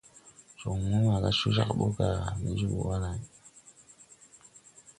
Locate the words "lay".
3.03-3.21